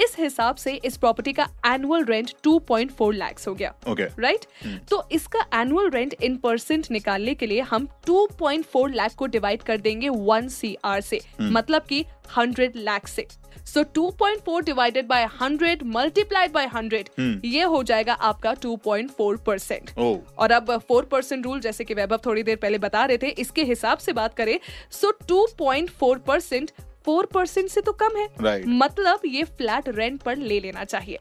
इस 0.00 0.16
हिसाब 0.18 0.56
से 0.56 0.74
इस 0.74 0.96
प्रॉपर्टी 0.96 1.32
का 1.32 1.48
annual 1.66 2.04
rent 2.04 2.32
two 2.44 2.58
point 2.68 2.92
four 2.92 3.14
lakhs 3.14 3.48
हो 3.48 3.54
गया। 3.54 3.74
राइट 3.88 4.44
तो 4.90 5.02
इसका 5.12 5.44
एनुअल 5.54 5.90
रेंट 5.90 6.14
इन 6.22 6.36
परसेंट 6.36 6.90
निकालने 6.90 7.34
के 7.34 7.46
लिए 7.46 7.60
हम 7.62 7.86
2.4 8.08 8.94
लाख 8.94 9.14
को 9.14 9.26
डिवाइड 9.26 9.62
कर 9.62 9.76
देंगे 9.78 10.08
वन 10.08 10.48
सी 10.48 10.76
आर 10.84 11.00
से। 11.00 11.20
मतलब 11.42 11.82
कि 11.82 12.04
100 12.28 12.76
लाख 12.76 13.06
से। 13.08 13.26
So 13.66 13.82
2.4 13.94 14.64
divided 14.64 15.06
by 15.06 15.26
100 15.42 15.82
multiplied 15.86 16.52
by 16.52 16.68
100 16.68 17.44
ये 17.44 17.62
हो 17.64 17.82
जाएगा 17.82 18.12
आपका 18.22 18.54
2.4 18.56 19.36
परसेंट 19.46 19.90
और 19.98 20.50
अब 20.52 20.76
फोर 20.88 21.04
परसेंट 21.04 21.44
रूल 21.44 21.60
जैसे 21.60 21.84
कि 21.84 21.94
वैभव 21.94 22.20
थोड़ी 22.26 22.42
देर 22.42 22.56
पहले 22.56 22.78
बता 22.78 23.04
रहे 23.04 23.18
थे 23.18 23.28
इसके 23.38 23.64
हिसाब 23.64 23.98
से 23.98 24.12
बात 24.12 24.34
करें 24.34 24.58
so 24.92 25.10
two 25.28 25.46
point 25.58 25.90
four 25.90 26.18
percent 26.18 26.70
four 27.06 27.26
percent 27.26 27.68
से 27.70 27.80
तो 27.80 27.92
कम 27.92 28.16
है। 28.16 28.26
Right. 28.36 28.64
मतलब 28.68 29.20
ये 29.26 29.42
फ्लैट 29.58 29.88
रेंट 29.88 30.20
पर 30.22 30.36
ले 30.36 30.58
लेना 30.60 30.84
चाहिए। 30.84 31.18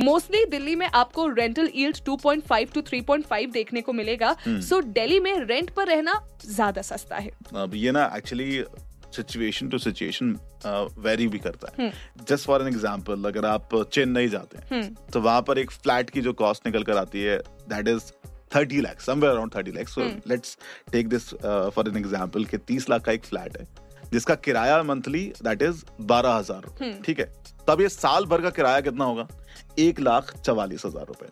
मोस्टली 0.00 0.44
दिल्ली 0.44 0.76
में 0.76 0.86
आपको 0.86 1.26
रेंटल 1.28 1.68
यील्ड 1.74 1.96
2.5 2.06 2.72
टू 2.74 2.80
3.5 2.82 3.52
देखने 3.52 3.80
को 3.80 3.92
मिलेगा। 3.92 4.32
So 4.46 4.76
hmm. 4.76 4.88
दिल्ली 4.94 5.20
में 5.20 5.38
रेंट 5.40 5.70
पर 5.70 5.86
रहना 5.86 6.20
ज़्यादा 6.46 6.82
सस्ता 6.82 7.16
है। 7.16 7.30
अब 7.54 7.74
ये 7.74 7.92
ना 7.92 8.10
actually 8.16 8.64
situation 9.16 9.68
to 9.68 9.78
situation 9.78 10.36
vary 11.00 11.26
भी 11.28 11.38
करता 11.38 11.72
है। 11.78 11.90
जस्ट 12.28 12.46
फॉर 12.46 12.62
एन 12.62 12.68
एग्जांपल 12.68 13.24
अगर 13.28 13.46
आप 13.46 13.74
चेन्नई 13.92 14.28
जाते 14.28 14.58
हैं 14.66 14.82
तो 15.12 15.20
वहाँ 15.20 15.42
पर 15.42 15.58
एक 15.58 15.70
फ्लैट 15.72 16.10
की 16.10 16.20
जो 16.20 16.32
कॉस्ट 16.34 16.66
निकल 16.66 16.82
कर 16.82 16.96
आती 16.98 17.22
है 17.22 17.38
that 17.68 17.88
is 17.88 18.12
thirty 18.54 18.80
lakhs 18.80 19.06
somewhere 19.06 19.32
around 19.32 19.54
thirty 19.54 19.72
lakhs 19.72 19.94
so 19.94 20.02
let's 20.28 20.56
take 20.92 21.08
this 21.08 21.28
for 21.34 21.88
an 21.88 21.96
example 21.96 22.44
कि 22.44 22.58
तीस 22.58 22.88
लाख 22.90 23.04
का 23.04 23.12
एक 23.12 23.24
फ्लैट 23.24 23.58
है 23.58 23.66
जिसका 24.12 24.34
किराया 24.36 24.82
मंथली 24.84 25.24
दैट 25.42 25.62
इज़ 25.62 25.84
बारह 26.02 26.32
हज़ार 26.32 27.00
ठीक 27.04 27.20
है? 27.20 27.24
तब 27.68 27.80
ये 27.80 27.88
साल 27.88 28.24
भर 28.26 28.42
का 28.42 28.50
किराया 28.50 28.80
कितना 28.80 29.04
होगा? 29.04 29.26
एक 29.78 30.00
लाख 30.00 30.32
चवालीस 30.36 30.84
हज़ार 30.86 31.06
रुपए। 31.06 31.26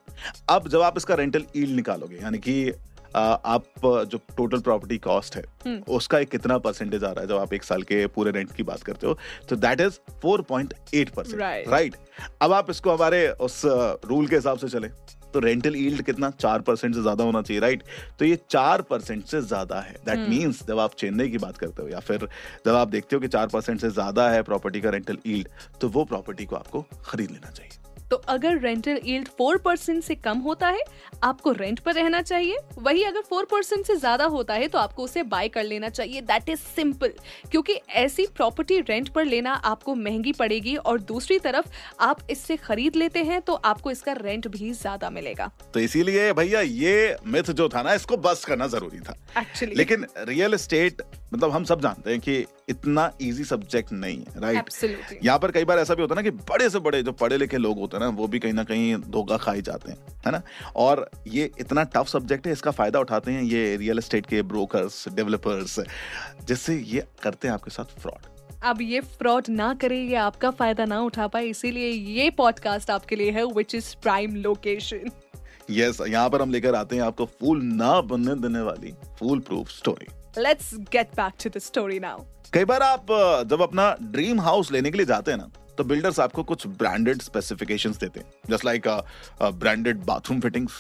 अब 0.48 0.68
जब 0.68 0.80
आप 0.82 0.96
इसका 0.98 1.14
रेंटल 1.14 1.44
ईल्ड 1.56 1.76
निकालोगे 1.76 2.16
यानी 2.16 2.38
कि 2.38 2.72
आप 3.16 3.64
जो 4.08 4.18
टोटल 4.36 4.60
प्रॉपर्टी 4.60 4.98
कॉस्ट 5.00 5.36
है 5.36 5.76
उसका 5.90 6.18
एक 6.18 6.30
कितना 6.30 6.58
परसेंटेज 6.60 7.04
आ 7.04 7.10
रहा 7.10 7.20
है 7.20 7.28
जब 7.28 7.36
आप 7.36 7.52
एक 7.54 7.64
साल 7.64 7.82
के 7.82 8.06
पूरे 8.08 8.30
रेंट 8.30 8.52
की 8.52 8.62
बात 8.62 8.82
करते 8.82 9.06
हो? 9.06 9.18
तो 9.48 9.56
दैट 9.56 9.80
इज़ 9.80 9.98
4.8 10.24 11.10
परसेंट 11.10 11.68
राइट 11.68 11.96
अब 12.42 12.52
आप 12.52 12.70
इसको 12.70 12.92
हमारे 12.92 13.28
उस 13.40 13.60
रूल 13.64 14.26
के 14.26 14.36
हिसाब 14.36 14.58
से 14.58 14.68
चले 14.68 14.88
तो 15.34 15.40
रेंटल 15.40 15.76
ईल्ड 15.76 16.02
कितना? 16.02 16.30
चार 16.32 16.60
परसेंट 16.60 16.94
से 16.94 17.00
ज़्यादा 17.02 17.24
होना 17.24 17.40
चाहिए 17.42 17.60
राइट 17.60 17.82
तो 18.18 18.24
ये 18.24 18.38
चार 18.50 18.82
परसेंट 18.82 19.24
से 19.26 19.40
ज़्यादा 19.42 19.80
है। 19.80 19.94
That 19.94 20.18
hmm. 20.18 20.30
मीन्स 20.30 20.62
जब 20.66 20.78
आप 20.78 20.94
चेन्नई 20.94 21.28
की 21.28 21.38
बात 21.38 21.56
करते 21.56 21.82
हो 21.82 21.88
या 21.88 22.00
फिर 22.00 22.28
जब 22.66 22.74
आप 22.74 22.88
देखते 22.88 23.16
हो 23.16 23.20
कि 23.20 23.28
चार 23.28 23.46
परसेंट 23.48 23.80
से 23.80 23.90
ज़्यादा 23.90 24.28
है 24.30 24.42
प्रॉपर्टी 24.42 24.80
का 24.80 24.90
रेंटल 24.90 25.18
ईल्ड 25.26 25.48
तो 25.80 25.88
वो 25.88 26.04
प्रॉपर्टी 26.04 26.44
को 26.44 26.56
आपको 26.56 26.84
खरीद 27.06 27.30
लेना 27.30 27.50
चाहिए। 27.50 27.82
तो 28.10 28.16
अगर 28.28 28.58
रेंटल 28.58 29.00
यील्ड 29.04 29.28
फोर 29.38 29.58
परसेंट 29.58 30.02
से 30.04 30.14
कम 30.16 30.38
होता 30.40 30.68
है 30.68 30.80
आपको 31.22 31.52
रेंट 31.52 31.80
पर 31.80 31.94
रहना 31.94 32.20
चाहिए। 32.22 32.58
वही 32.78 33.02
अगर 33.04 33.20
फोर 33.20 33.44
परसेंट 33.44 33.86
से 33.86 33.96
ज़्यादा 33.96 34.24
होता 34.26 34.54
है 34.54 34.68
तो 34.68 34.78
आपको 34.78 35.04
उसे 35.04 35.22
बाय 35.24 35.48
कर 35.48 35.64
लेना 35.64 35.88
चाहिए। 35.90 36.20
दैट 36.22 36.48
इज़ 36.48 36.60
सिंपल 36.76 37.12
क्योंकि 37.50 37.78
ऐसी 37.96 38.26
प्रॉपर्टी 38.36 38.80
रेंट 38.80 39.08
पर 39.08 39.24
लेना 39.24 39.52
आपको 39.64 39.94
महँगी 39.96 40.32
पड़ेगी 40.34 40.76
और 40.76 41.00
दूसरी 41.02 41.38
तरफ़ 41.38 41.68
आप 42.00 42.20
इससे 42.30 42.56
खरीद 42.58 42.96
लेते 42.96 43.22
हैं 43.22 43.40
तो 43.42 43.54
आपको 43.64 43.90
इसका 43.90 44.12
रेंट 44.14 44.48
भी 44.48 44.72
ज़्यादा 44.72 45.10
मिलेगा। 45.10 45.50
तो 45.74 45.80
इसीलिए 45.80 46.32
भैया 46.32 46.60
ये 46.60 47.16
मिथ 47.26 47.50
जो 47.52 47.68
था 47.68 47.82
ना 47.82 47.94
इसको 47.94 48.16
बस 48.18 48.44
करना 48.44 48.66
ज़रूरी 48.68 49.00
था। 49.00 49.16
एक्चुअली 49.38 49.74
लेकिन 49.74 50.06
रियल 50.18 50.54
एस्टेट 50.54 51.02
मतलब 51.34 51.50
हम 51.50 51.64
सब 51.64 51.80
जानते 51.80 52.10
हैं 52.10 52.20
कि 52.20 52.34
इतना 52.68 53.10
इजी 53.20 53.44
सब्जेक्ट 53.44 53.92
नहीं 53.92 54.18
है 54.18 54.40
राइट 54.40 55.20
यहाँ 55.24 55.38
पर 55.38 55.50
कई 55.50 55.64
बार 55.64 55.78
ऐसा 55.78 55.94
भी 55.94 56.02
होता 56.02 56.14
है 56.14 56.22
ना 56.22 56.30
कि 56.30 56.36
बड़े 56.50 56.68
से 56.70 56.78
बड़े 56.78 57.02
जो 57.02 57.12
पढ़े 57.12 57.36
लिखे 57.36 57.56
लोग 57.56 57.78
होते 57.78 57.96
हैं 57.96 58.04
ना 58.04 58.08
वो 58.10 58.26
भी 58.28 58.38
कहीं 58.38 58.52
ना 58.52 58.64
कहीं 58.64 58.94
धोखा 59.08 59.36
खाई 59.36 59.62
जाते 59.62 59.92
हैं 59.92 59.98
है 60.26 60.32
ना? 60.32 60.42
और 60.76 61.08
ये 61.28 61.50
इतना 61.60 61.82
टफ 61.94 62.08
सब्जेक्ट 62.08 62.46
है 62.46 62.52
इसका 62.52 62.70
फ़ायदा 62.70 63.00
उठाते 63.00 63.32
हैं 63.32 63.42
ये 63.42 63.76
रियल 63.76 63.98
एस्टेट 63.98 64.26
के 64.26 64.42
ब्रोकर्स 64.42 65.04
डेवलपर्स 65.08 65.78
जिससे 66.48 66.76
ये 66.76 67.06
करते 67.22 67.48
हैं 67.48 67.54
आपके 67.54 67.70
साथ 67.70 68.00
फ्रॉड 68.00 68.32
अब 68.64 68.82
ये 68.82 69.00
फ्रॉड 69.18 69.48
ना 69.48 69.72
करे 69.74 70.00
ये 70.00 70.14
आपका 70.16 70.50
फ़ायदा 70.50 70.84
ना 70.84 71.00
उठा 71.00 71.26
पाए 71.26 71.46
इसीलिए 71.46 71.90
ये 71.90 72.30
पॉडकास्ट 72.30 72.90
आपके 72.90 73.16
लिए 73.16 73.30
है 73.30 73.44
which 73.52 73.74
is 73.74 73.94
prime 74.02 74.36
location 74.36 75.10
yes 75.70 76.00
यहाँ 76.08 76.28
पर 76.30 76.42
हम 76.42 76.50
लेकर 76.50 76.74
आते 76.74 76.96
हैं 76.96 77.02
आपको 77.02 77.26
फूल 77.40 77.62
ना 77.62 78.00
बनने 78.00 78.34
देने 78.34 78.60
वाली 78.60 78.92
foolproof 79.40 79.68
story 79.68 80.06
let's 80.38 80.74
get 80.92 81.14
back 81.16 81.32
to 81.44 81.50
the 81.50 81.62
story 81.62 81.98
now 82.00 82.24
कई 82.52 82.64
बार 82.64 82.82
आप 82.82 83.06
जब 83.50 83.62
अपना 83.62 83.94
ड्रीम 84.02 84.40
हाउस 84.40 84.72
लेने 84.72 84.90
के 84.90 84.96
लिए 84.96 85.06
जाते 85.06 85.30
हैं 85.30 85.38
ना 85.38 85.50
तो 85.78 85.84
बिल्डर्स 85.84 86.20
आपको 86.20 86.42
कुछ 86.42 86.66
ब्रांडेड 86.80 87.22
स्पेसिफिकेशंस 87.22 87.96
देते 87.96 88.20
हैं। 88.20 88.26
Just 88.50 88.64
like 88.64 88.88
branded 89.42 90.04
bathroom 90.04 90.40
fittings 90.40 90.72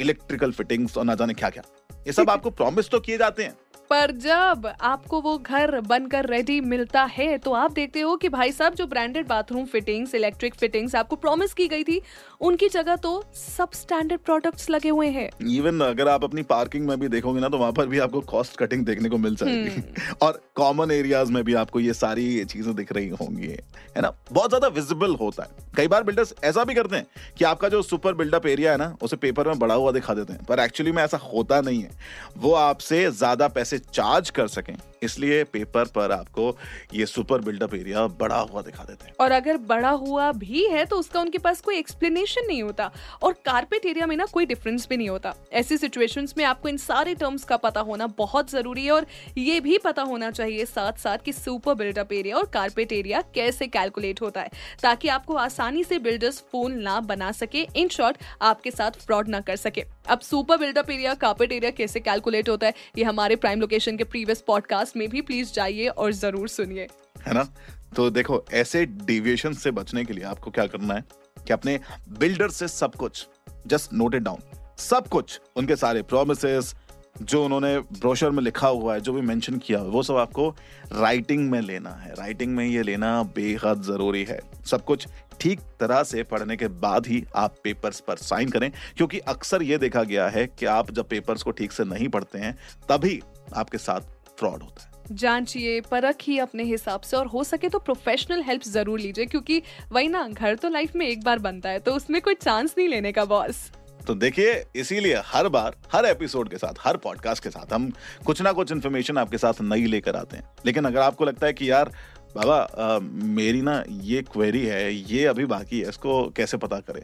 electrical 0.00 0.52
fittings 0.52 0.96
और 0.98 1.04
ना 1.04 1.14
जाने 1.14 1.34
क्या 1.34 1.50
क्या 1.50 1.62
ये 2.06 2.12
सब 2.12 2.30
आपको 2.36 2.50
प्रॉमिस 2.50 2.90
तो 2.90 3.00
किए 3.00 3.18
जाते 3.18 3.42
हैं। 3.42 3.56
पर 3.90 4.10
जब 4.18 4.66
आपको 4.80 5.20
वो 5.20 5.36
घर 5.38 5.80
बनकर 5.80 6.26
रेडी 6.26 6.60
मिलता 6.60 7.02
है 7.12 7.36
तो 7.38 7.52
आप 7.52 7.72
देखते 7.72 8.00
हो 8.00 8.16
कि 8.16 8.28
भाई 8.28 8.52
साहब 8.52 8.74
जो 8.74 8.86
branded 8.86 9.26
bathroom 9.28 9.64
fittings 9.64 10.14
electric 10.14 10.54
fittings 10.54 10.94
आपको 10.94 11.16
प्रॉमिस 11.16 11.52
की 11.54 11.66
गई 11.68 11.84
थी 11.84 12.00
उनकी 12.40 12.68
जगह 12.68 12.96
तो 12.96 13.12
सब 13.34 13.72
स्टैंडर्ड 13.72 14.20
प्रोडक्ट्स 14.20 14.68
लगे 14.70 14.88
हुए 14.88 15.08
हैं। 15.08 15.28
इवन 15.48 15.80
अगर 15.80 16.08
आप 16.08 16.24
अपनी 16.24 16.42
पार्किंग 16.42 16.86
में 16.88 16.98
भी 17.00 17.08
देखोगे 17.08 17.40
ना 17.40 17.48
तो 17.48 17.58
वहाँ 17.58 17.72
पर 17.72 17.86
भी 17.86 17.98
आपको 17.98 18.20
कॉस्ट 18.26 18.56
कटिंग 18.56 18.84
देखने 18.86 19.08
को 19.08 19.18
मिल 19.18 19.36
जाएगी। 19.36 19.82
और 20.22 20.40
कॉमन 20.56 20.90
एरियाज़ 20.90 21.32
में 21.32 21.42
भी 21.44 21.54
आपको 21.54 21.80
ये 21.80 21.94
सारी 21.94 22.44
चीज़ें 22.44 22.74
दिख 22.74 22.92
रही 22.92 23.08
होंगी 23.10 23.46
है 23.46 24.02
ना? 24.02 24.12
बहुत 24.32 24.50
ज़्यादा 24.50 24.68
विजिबल 24.70 25.14
होता 25.14 25.42
है। 25.42 25.64
कई 25.76 25.88
बार 25.88 26.02
बिल्डर्स 26.02 26.34
ऐसा 26.44 26.64
भी 26.64 26.74
करते 26.74 26.96
हैं 26.96 27.06
कि 27.38 27.44
आपका 27.44 27.68
जो 27.68 27.82
सुपर 27.82 28.14
बिल्डअप 28.14 28.46
एरिया 28.46 28.72
है 28.72 28.78
ना 28.78 28.96
उसे 29.02 29.16
पेपर 29.16 29.48
में 29.48 29.58
बड़ा 29.58 29.74
हुआ 29.74 29.92
दिखा 29.92 30.14
देते 30.14 30.32
हैं। 30.32 30.44
पर 30.44 30.60
एक्चुअली 30.60 30.92
में 30.92 31.02
ऐसा 31.02 31.16
होता 31.24 31.60
नहीं 31.60 31.82
है। 31.82 31.90
वो 32.36 32.52
आपसे 32.54 33.10
ज़्यादा 33.12 33.48
पैसे 33.48 33.75
चार्ज 33.78 34.30
कर 34.30 34.48
सकें। 34.48 34.76
इसलिए 35.02 35.42
पेपर 35.44 35.84
पर 35.86 36.12
आपको 36.12 36.56
ये 36.94 37.06
सुपर 37.06 37.40
बिल्डअप 37.40 37.74
एरिया 37.74 38.06
बड़ा 38.20 38.38
हुआ 38.42 38.62
दिखा 38.62 38.84
देते 38.84 39.06
हैं। 39.06 39.14
और 39.20 39.32
अगर 39.32 39.56
बड़ा 39.66 39.90
हुआ 39.90 40.30
भी 40.32 40.64
है 40.66 40.84
तो 40.84 40.96
उसका 40.96 41.20
उनके 41.20 41.38
पास 41.38 41.60
कोई 41.60 41.76
एक्सप्लेनेशन 41.76 42.46
नहीं 42.46 42.62
होता। 42.62 42.90
और 43.22 43.32
कारपेट 43.46 43.86
एरिया 43.86 44.06
में 44.06 44.16
ना 44.16 44.24
कोई 44.24 44.46
डिफरेंस 44.46 44.86
भी 44.88 44.96
नहीं 44.96 45.08
होता। 45.08 45.34
ऐसी 45.52 45.76
सिचुएशंस 45.78 46.34
में 46.38 46.44
आपको 46.44 46.68
इन 46.68 46.76
सारे 46.76 47.14
टर्म्स 47.14 47.44
का 47.44 47.56
पता 47.56 47.80
होना 47.80 48.06
बहुत 48.18 48.50
ज़रूरी 48.50 48.84
है, 48.84 48.92
और 48.92 49.06
ये 49.38 49.60
भी 49.60 49.78
पता 49.78 50.02
होना 50.02 50.30
चाहिए 50.30 50.64
साथ 50.66 50.98
साथ 50.98 51.18
कि 51.18 51.32
सुपर 51.32 51.74
बिल्डअप 51.74 52.12
एरिया 52.12 52.36
और 52.36 52.46
कारपेट 52.46 52.92
एरिया 52.92 53.20
कैसे 53.34 53.66
कैलकुलेट 53.66 54.20
होता 54.22 54.40
है, 54.40 54.50
ताकि 54.82 55.08
आपको 55.08 55.34
आसानी 55.36 55.84
से 55.84 55.98
बिल्डर्स 55.98 56.40
फ़ोन 56.52 56.78
ना 56.78 56.98
बना 57.02 57.30
सके। 57.32 57.66
इन 57.76 57.88
शॉर्ट 57.88 58.16
आपके 58.42 58.70
साथ 58.70 58.90
फ्रॉड 59.04 59.28
ना 59.28 59.40
कर 59.40 59.56
सके। 59.56 59.84
अब 60.08 60.20
super 60.20 60.56
built up 60.56 60.90
area 60.90 61.14
carpet 61.16 61.52
area 61.52 61.70
कैसे 61.70 62.00
कैलकुलेट 62.00 62.48
होता 62.48 62.66
है, 62.66 62.74
ये 62.98 63.04
हमारे 63.04 63.36
प्राइम 63.36 63.60
लोकेशन 63.60 63.96
के 63.96 64.04
प्रीवियस 64.04 64.40
पॉडकास्ट 64.40 64.85
में 64.96 65.08
भी 65.08 65.20
प्लीज़ 65.20 65.52
जाइए 65.52 65.86
और 65.88 66.12
ज़रूर 66.12 66.48
सुनिए। 66.48 66.86
है 67.26 67.34
ना? 67.34 67.48
तो 67.96 68.10
देखो, 68.10 68.44
ऐसे 68.52 68.84
डिविएशन 68.86 69.52
से 69.52 69.70
बचने 69.70 70.04
के 70.04 70.12
लिए 70.12 70.24
आपको 70.24 70.50
क्या 70.50 70.66
करना 70.66 70.94
है 70.94 71.04
कि 71.46 71.52
अपने 71.52 71.78
बिल्डर 72.08 72.50
से 72.50 72.68
सब 72.68 72.94
कुछ 72.94 73.26
जस्ट 73.66 73.92
नोट 73.92 74.14
इट 74.14 74.22
डाउन 74.22 74.38
सब 74.78 75.08
कुछ, 75.08 75.40
उनके 75.56 75.76
सारे 75.76 76.02
प्रोमिस 76.02 76.74
जो 77.22 77.44
उन्होंने 77.44 77.78
ब्रोशर 77.80 78.30
में 78.30 78.42
लिखा 78.42 78.68
हुआ 78.68 78.94
है, 78.94 79.00
जो 79.00 79.12
भी 79.12 79.20
मेंशन 79.20 79.56
किया 79.56 79.78
हुआ 79.78 79.86
है, 79.86 79.92
वो 79.92 80.02
सब 80.02 80.16
आपको 80.16 80.48
राइटिंग 80.92 81.50
में 81.50 81.60
लेना 81.60 81.90
है। 81.90 82.12
राइटिंग 82.12 82.54
में 82.56 82.64
ये 82.64 82.82
लेना 82.82 83.22
बेहद 83.36 83.82
ज़रूरी 83.82 84.24
है। 84.24 84.38
सब 84.66 84.84
कुछ 84.84 85.06
ठीक 85.40 85.60
तरह 85.80 86.02
से 86.02 86.22
पढ़ने 86.22 86.56
के 86.56 86.68
बाद 86.68 87.06
ही 87.06 87.24
आप 87.36 87.54
पेपर्स 87.64 88.00
पर 88.00 88.16
साइन 88.16 88.50
करें, 88.50 88.70
क्योंकि 88.96 89.18
अक्सर 89.18 89.62
ये 89.62 89.78
देखा 89.78 90.02
गया 90.02 90.28
है 90.28 90.46
कि 90.48 90.66
आप 90.66 90.90
जब 90.90 91.08
पेपर्स 91.08 91.42
को 91.42 91.50
ठीक 91.50 91.72
से 91.72 91.84
नहीं 91.84 92.08
पढ़ते 92.08 92.38
हैं, 92.38 92.56
तभी 92.88 93.20
आपके 93.54 93.78
साथ 93.78 94.00
फ्रॉड 94.38 94.62
होता 94.62 94.82
है। 94.82 94.94
जांचिए 95.12 95.80
परखिए 95.80 96.38
अपने 96.38 96.62
हिसाब 96.62 97.00
से 97.00 97.16
और 97.16 97.26
हो 97.26 97.44
सके 97.44 97.68
तो 97.68 97.78
प्रोफेशनल 97.78 98.42
हेल्प 98.42 98.62
ज़रूर 98.62 99.00
लीजिए 99.00 99.26
क्योंकि 99.26 99.62
वही 99.92 100.08
ना 100.08 100.26
घर 100.28 100.54
तो 100.54 100.68
लाइफ 100.68 100.96
में 100.96 101.06
एक 101.06 101.24
बार 101.24 101.38
बनता 101.38 101.68
है 101.68 101.78
तो 101.78 101.94
उसमें 101.94 102.20
कोई 102.22 102.34
चांस 102.34 102.74
नहीं 102.78 102.88
लेने 102.88 103.12
का 103.12 103.24
बॉस 103.24 103.70
तो 104.06 104.14
देखिए 104.14 104.64
इसीलिए 104.76 105.20
हर 105.26 105.48
बार 105.48 105.76
हर 105.92 106.06
एपिसोड 106.06 106.48
के 106.48 106.56
साथ 106.56 106.74
हर 106.80 106.96
पॉडकास्ट 106.96 107.42
के 107.42 107.50
साथ 107.50 107.72
हम 107.72 107.90
कुछ 108.26 108.42
ना 108.42 108.52
कुछ 108.52 108.72
इन्फॉर्मेशन 108.72 109.18
आपके 109.18 109.38
साथ 109.38 109.60
नई 109.62 109.86
लेकर 109.86 110.16
आते 110.16 110.36
हैं। 110.36 110.44
लेकिन 110.66 110.84
अगर 110.84 111.00
आपको 111.00 111.24
लगता 111.24 111.46
है 111.46 111.52
कि 111.52 111.70
यार 111.70 111.92
बाबा 112.36 112.58
अ, 112.58 112.98
मेरी 113.38 113.60
ना 113.62 113.82
ये 113.88 114.22
क्वेरी 114.22 114.64
है 114.66 114.94
ये 114.94 115.24
अभी 115.26 115.44
बाकी 115.46 115.80
है 115.80 115.88
इसको 115.88 116.22
कैसे 116.30 116.56
पता 116.56 116.78
करें? 116.80 117.02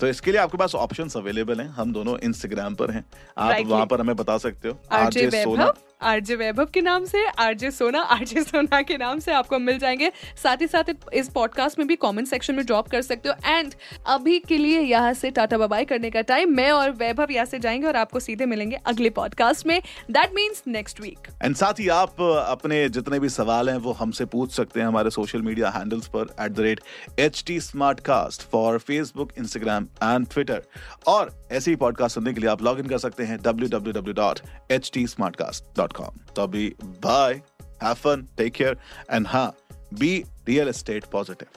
तो 0.00 0.06
इसके 0.08 0.30
लिए 0.30 0.40
आपके 0.40 0.58
पास 0.58 0.74
ऑप्शंस 0.74 1.16
अवेलेबल 1.16 1.60
हैं 1.60 1.68
हम 1.68 1.92
दोनों 1.92 2.16
इंस्टाग्राम 2.18 2.74
पर 2.74 2.90
हैं। 2.90 3.04
आप 3.38 3.50
Rightly. 3.50 3.70
वहाँ 3.70 3.86
पर 3.86 4.00
हमें 4.00 4.16
बता 4.16 4.38
सकते 4.38 4.68
हो। 4.68 4.78
आरजे 4.92 5.30
सोना 5.32 5.72
आरजे 6.04 6.36
वैभव 6.36 6.64
के 6.64 6.80
नाम 6.80 7.04
से, 7.04 7.24
आरजे 7.28 7.70
सोना 7.70 8.00
आरजे 8.14 8.42
सोना 8.42 8.80
के 8.82 8.96
नाम 8.96 9.18
से 9.18 9.32
आपको 9.32 9.58
मिल 9.58 9.78
जाएँगे। 9.78 10.10
साथ 10.42 10.56
ही 10.56 10.66
साथ 10.66 10.92
इस 11.12 11.28
पॉडकास्ट 11.28 11.78
में 11.78 11.86
भी 11.88 11.96
कमेंट 11.96 12.28
सेक्शन 12.28 12.54
में 12.54 12.64
ड्रॉप 12.66 12.88
कर 12.88 13.02
सकते 13.02 13.28
हो। 13.28 13.34
एंड 13.46 13.74
अभी 14.06 14.38
के 14.38 14.58
लिए 14.58 14.80
यहाँ 14.80 15.12
से 15.14 15.30
टाटा 15.30 15.58
बाय 15.66 15.84
करने 15.84 16.10
का 16.10 16.20
टाइम 16.20 16.54
मैं 16.56 16.70
और 16.70 16.90
वैभव 16.90 17.32
यहाँ 17.32 17.46
से 17.46 17.58
जाएँगे 17.58 17.86
और 17.86 17.96
आपको 17.96 18.20
सीधे 18.20 18.46
मिलेंगे 18.46 18.76
अगले 18.86 19.10
पॉडकास्ट 19.10 19.66
में। 19.66 19.80
That 20.10 20.34
means 20.34 20.62
next 20.66 21.00
week 21.00 21.28
and 21.44 21.56
साथ 21.56 21.80
ही 21.80 21.88
आप 21.88 22.20
अपने 22.20 22.88
जितने 22.88 23.20
भी 23.20 23.28
सवाल 23.28 23.70
हैं, 23.70 23.76
वो 23.76 23.92
हमसे 23.92 24.24
पूछ 24.26 24.52
सकते 24.52 24.80
हैं 24.80 24.86
हमारे 24.86 25.10
सोशल 25.10 25.42
मीडिया 25.42 25.70
हैंडल्स 25.70 26.08
पर 26.16 26.34
at 26.40 26.52
the 26.52 26.60
rate 26.60 26.80
H 27.18 27.42
T 27.46 27.58
Smartcast 28.00 28.42
for 28.50 28.78
Facebook 28.78 29.32
Instagram 29.38 29.84
and 30.02 30.28
Twitter 30.28 30.62
और 31.06 31.32
ऐसे 31.52 31.70
ही 31.70 31.76
पॉडकास्ट 31.76 32.14
सुनने 32.14 32.32
के 32.32 32.40
लिए 32.40 32.50
आप 32.50 32.62
लॉग 32.62 32.78
इन 32.78 32.86
कर 32.86 32.98
सकते 32.98 33.24
हैं 33.24 33.38
W 33.42 33.68
W 33.68 33.92
W 33.92 34.14
dot 34.14 34.40
H 34.70 34.90
T 34.94 35.06
Smartcast 35.36 35.64
dot 35.76 35.92
तो 36.36 36.42
अभी 36.42 36.74
bye 36.82 37.34
have 37.82 37.94
fun 37.94 38.26
take 38.36 38.52
care 38.52 38.76
and 39.10 39.26
हाँ 39.26 39.54
बी 39.94 40.24
रियल 40.48 40.68
एस्टेट 40.68 41.04
पॉजिटिव 41.04 41.48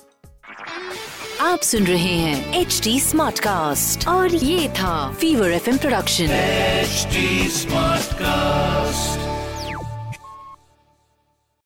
आप 1.41 1.59
सुन 1.59 1.83
रहे 1.83 2.15
हैं 2.15 2.61
एच 2.61 2.81
डी 2.83 2.99
स्मार्ट 2.99 3.39
कास्ट 3.39 4.07
और 4.07 4.35
ये 4.35 4.69
था 4.69 5.11
Fever 5.11 5.51
F 5.51 5.69
production 5.77 6.27
smart 7.47 8.15
Smartcast. 8.17 9.26